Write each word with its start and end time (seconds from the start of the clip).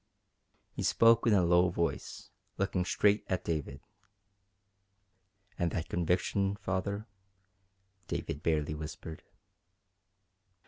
He 0.71 0.81
spoke 0.81 1.27
in 1.27 1.33
a 1.35 1.43
low 1.45 1.69
voice, 1.69 2.31
looking 2.57 2.85
straight 2.85 3.23
at 3.29 3.43
David. 3.43 3.81
"And 5.59 5.69
that 5.73 5.89
conviction, 5.89 6.55
Father?" 6.55 7.05
David 8.07 8.41
barely 8.41 8.73
whispered. 8.73 9.21